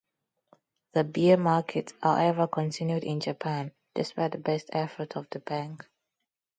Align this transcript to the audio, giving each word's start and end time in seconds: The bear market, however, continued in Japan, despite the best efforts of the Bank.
The 0.93 1.03
bear 1.03 1.37
market, 1.37 1.93
however, 2.01 2.47
continued 2.47 3.03
in 3.03 3.19
Japan, 3.19 3.71
despite 3.93 4.31
the 4.31 4.39
best 4.39 4.71
efforts 4.73 5.15
of 5.15 5.27
the 5.29 5.37
Bank. 5.41 5.85